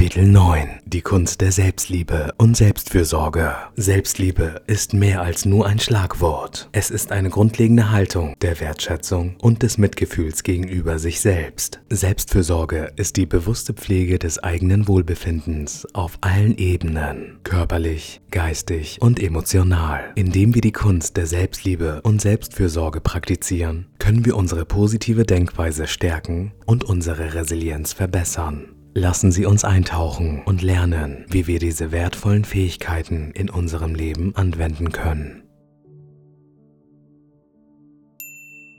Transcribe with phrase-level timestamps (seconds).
[0.00, 3.54] Kapitel 9 Die Kunst der Selbstliebe und Selbstfürsorge.
[3.76, 6.70] Selbstliebe ist mehr als nur ein Schlagwort.
[6.72, 11.80] Es ist eine grundlegende Haltung der Wertschätzung und des Mitgefühls gegenüber sich selbst.
[11.90, 20.12] Selbstfürsorge ist die bewusste Pflege des eigenen Wohlbefindens auf allen Ebenen, körperlich, geistig und emotional.
[20.14, 26.52] Indem wir die Kunst der Selbstliebe und Selbstfürsorge praktizieren, können wir unsere positive Denkweise stärken
[26.64, 28.79] und unsere Resilienz verbessern.
[28.94, 34.90] Lassen Sie uns eintauchen und lernen, wie wir diese wertvollen Fähigkeiten in unserem Leben anwenden
[34.90, 35.44] können.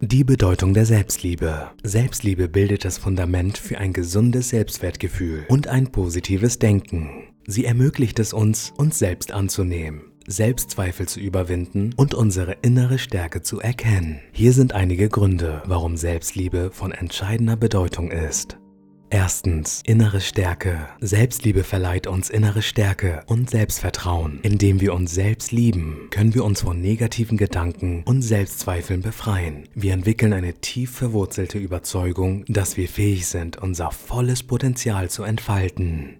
[0.00, 1.70] Die Bedeutung der Selbstliebe.
[1.82, 7.24] Selbstliebe bildet das Fundament für ein gesundes Selbstwertgefühl und ein positives Denken.
[7.48, 13.58] Sie ermöglicht es uns, uns selbst anzunehmen, Selbstzweifel zu überwinden und unsere innere Stärke zu
[13.58, 14.20] erkennen.
[14.32, 18.58] Hier sind einige Gründe, warum Selbstliebe von entscheidender Bedeutung ist.
[19.10, 20.88] Erstens, innere Stärke.
[21.00, 24.40] Selbstliebe verleiht uns innere Stärke und Selbstvertrauen.
[24.42, 29.68] Indem wir uns selbst lieben, können wir uns von negativen Gedanken und Selbstzweifeln befreien.
[29.74, 36.16] Wir entwickeln eine tief verwurzelte Überzeugung, dass wir fähig sind, unser volles Potenzial zu entfalten.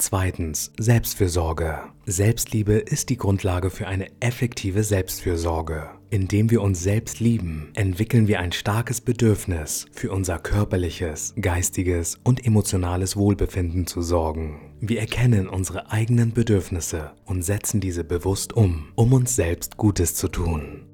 [0.00, 1.80] Zweitens, Selbstfürsorge.
[2.06, 5.90] Selbstliebe ist die Grundlage für eine effektive Selbstfürsorge.
[6.10, 12.46] Indem wir uns selbst lieben, entwickeln wir ein starkes Bedürfnis, für unser körperliches, geistiges und
[12.46, 14.60] emotionales Wohlbefinden zu sorgen.
[14.80, 20.28] Wir erkennen unsere eigenen Bedürfnisse und setzen diese bewusst um, um uns selbst Gutes zu
[20.28, 20.87] tun.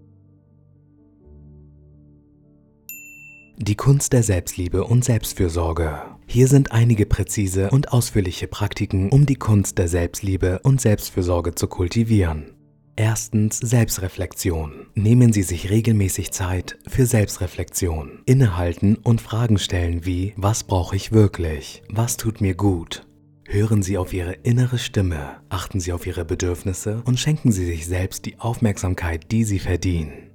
[3.56, 6.02] Die Kunst der Selbstliebe und Selbstfürsorge.
[6.26, 11.68] Hier sind einige präzise und ausführliche Praktiken, um die Kunst der Selbstliebe und Selbstfürsorge zu
[11.68, 12.50] kultivieren.
[12.96, 14.86] Erstens Selbstreflexion.
[14.94, 18.22] Nehmen Sie sich regelmäßig Zeit für Selbstreflexion.
[18.26, 21.84] Innehalten und Fragen stellen wie, was brauche ich wirklich?
[21.88, 23.06] Was tut mir gut?
[23.46, 27.86] Hören Sie auf Ihre innere Stimme, achten Sie auf Ihre Bedürfnisse und schenken Sie sich
[27.86, 30.33] selbst die Aufmerksamkeit, die Sie verdienen.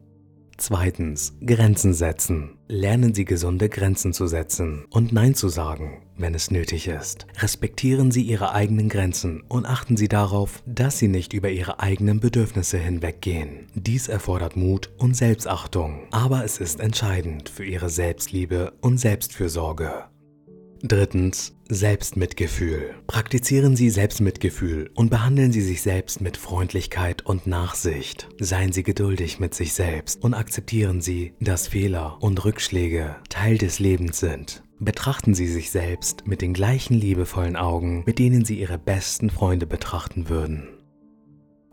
[0.59, 2.58] Zweitens, Grenzen setzen.
[2.68, 7.28] Lernen Sie gesunde Grenzen zu setzen und Nein zu sagen, wenn es nötig ist.
[7.38, 12.20] Respektieren Sie Ihre eigenen Grenzen und achten Sie darauf, dass Sie nicht über Ihre eigenen
[12.20, 13.68] Bedürfnisse hinweggehen.
[13.74, 20.09] Dies erfordert Mut und Selbstachtung, aber es ist entscheidend für Ihre Selbstliebe und Selbstfürsorge.
[20.81, 22.95] Drittens, Selbstmitgefühl.
[23.06, 28.29] Praktizieren Sie Selbstmitgefühl und behandeln Sie sich selbst mit Freundlichkeit und Nachsicht.
[28.40, 33.79] Seien Sie geduldig mit sich selbst und akzeptieren Sie, dass Fehler und Rückschläge Teil des
[33.79, 34.63] Lebens sind.
[34.79, 39.67] Betrachten Sie sich selbst mit den gleichen liebevollen Augen, mit denen Sie Ihre besten Freunde
[39.67, 40.69] betrachten würden.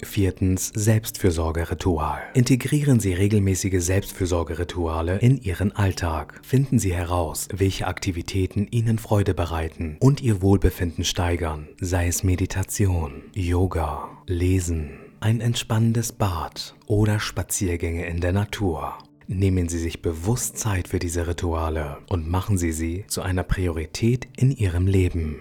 [0.03, 2.21] Viertens Selbstfürsorgeritual.
[2.35, 6.41] Integrieren Sie regelmäßige Selbstfürsorgerituale in Ihren Alltag.
[6.43, 13.23] Finden Sie heraus, welche Aktivitäten Ihnen Freude bereiten und Ihr Wohlbefinden steigern, sei es Meditation,
[13.35, 18.99] Yoga, Lesen, ein entspannendes Bad oder Spaziergänge in der Natur.
[19.29, 24.29] Nehmen Sie sich bewusst Zeit für diese Rituale und machen Sie sie zu einer Priorität
[24.37, 25.39] in Ihrem Leben.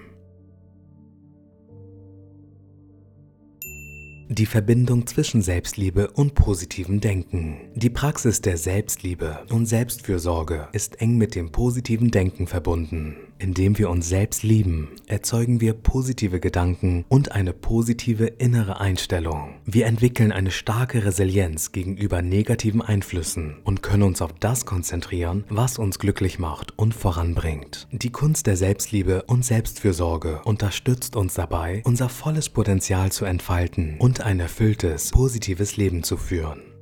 [4.29, 7.57] Die Verbindung zwischen Selbstliebe und positivem Denken.
[7.75, 13.15] Die Praxis der Selbstliebe und Selbstfürsorge ist eng mit dem positiven Denken verbunden.
[13.37, 19.55] Indem wir uns selbst lieben, erzeugen wir positive Gedanken und eine positive innere Einstellung.
[19.65, 25.77] Wir entwickeln eine starke Resilienz gegenüber negativen Einflüssen und können uns auf das konzentrieren, was
[25.77, 27.87] uns glücklich macht und voranbringt.
[27.91, 34.21] Die Kunst der Selbstliebe und Selbstfürsorge unterstützt uns dabei, unser volles Potenzial zu entfalten und
[34.21, 36.74] ein erfülltes, positives Leben zu führen.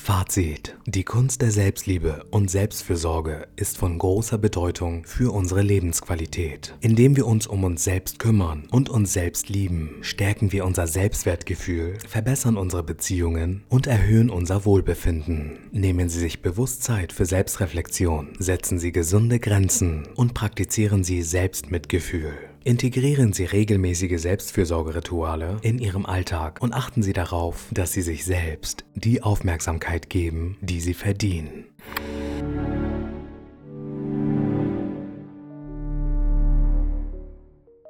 [0.00, 0.76] Fazit.
[0.86, 6.74] Die Kunst der Selbstliebe und Selbstfürsorge ist von großer Bedeutung für unsere Lebensqualität.
[6.80, 11.98] Indem wir uns um uns selbst kümmern und uns selbst lieben, stärken wir unser Selbstwertgefühl,
[12.08, 15.58] verbessern unsere Beziehungen und erhöhen unser Wohlbefinden.
[15.70, 22.49] Nehmen Sie sich bewusst Zeit für Selbstreflexion, setzen Sie gesunde Grenzen und praktizieren Sie Selbstmitgefühl.
[22.62, 28.84] Integrieren Sie regelmäßige Selbstfürsorgerituale in Ihrem Alltag und achten Sie darauf, dass Sie sich selbst
[28.94, 31.64] die Aufmerksamkeit geben, die Sie verdienen.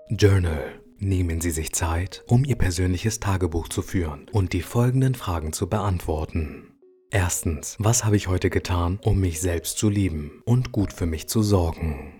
[0.09, 0.81] Journal.
[1.03, 5.69] Nehmen Sie sich Zeit, um Ihr persönliches Tagebuch zu führen und die folgenden Fragen zu
[5.69, 6.75] beantworten.
[7.11, 11.27] Erstens, was habe ich heute getan, um mich selbst zu lieben und gut für mich
[11.27, 12.20] zu sorgen?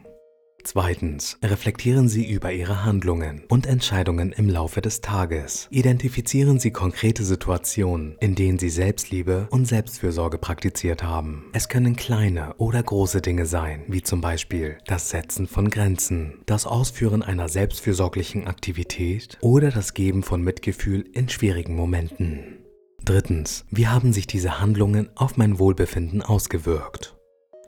[0.65, 5.69] Zweitens, reflektieren Sie über Ihre Handlungen und Entscheidungen im Laufe des Tages.
[5.71, 11.47] Identifizieren Sie konkrete Situationen, in denen Sie Selbstliebe und Selbstfürsorge praktiziert haben.
[11.53, 16.67] Es können kleine oder große Dinge sein, wie zum Beispiel das Setzen von Grenzen, das
[16.67, 22.59] Ausführen einer selbstfürsorglichen Aktivität oder das Geben von Mitgefühl in schwierigen Momenten.
[23.05, 27.17] Drittens, wie haben sich diese Handlungen auf mein Wohlbefinden ausgewirkt?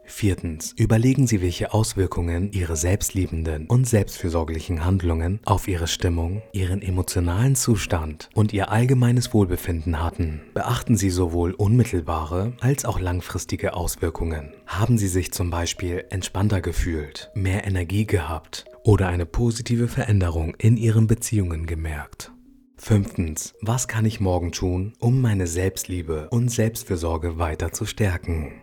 [0.05, 0.75] Viertens.
[0.77, 8.29] Überlegen Sie, welche Auswirkungen Ihre selbstliebenden und selbstfürsorglichen Handlungen auf Ihre Stimmung, Ihren emotionalen Zustand
[8.35, 10.43] und Ihr allgemeines Wohlbefinden hatten.
[10.55, 14.53] Beachten Sie sowohl unmittelbare als auch langfristige Auswirkungen.
[14.67, 20.77] Haben Sie sich zum Beispiel entspannter gefühlt, mehr Energie gehabt oder eine positive Veränderung in
[20.77, 22.33] Ihren Beziehungen gemerkt?
[22.77, 23.55] Fünftens.
[23.61, 28.62] Was kann ich morgen tun, um meine Selbstliebe und Selbstfürsorge weiter zu stärken?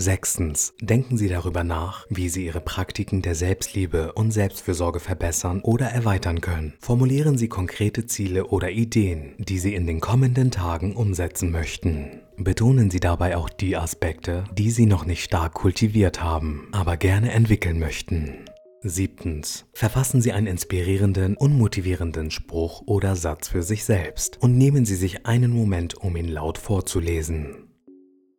[0.00, 0.72] Sechstens.
[0.80, 6.40] Denken Sie darüber nach, wie Sie Ihre Praktiken der Selbstliebe und Selbstfürsorge verbessern oder erweitern
[6.40, 6.72] können.
[6.80, 12.22] Formulieren Sie konkrete Ziele oder Ideen, die Sie in den kommenden Tagen umsetzen möchten.
[12.38, 17.32] Betonen Sie dabei auch die Aspekte, die Sie noch nicht stark kultiviert haben, aber gerne
[17.32, 18.46] entwickeln möchten.
[18.82, 19.66] Siebtens.
[19.74, 24.96] Verfassen Sie einen inspirierenden und motivierenden Spruch oder Satz für sich selbst und nehmen Sie
[24.96, 27.69] sich einen Moment, um ihn laut vorzulesen.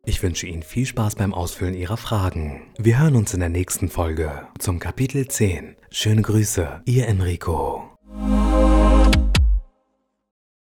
[0.04, 2.62] Ich wünsche Ihnen viel Spaß beim Ausfüllen Ihrer Fragen.
[2.76, 5.76] Wir hören uns in der nächsten Folge zum Kapitel 10.
[5.92, 7.91] Schöne Grüße, Ihr Enrico.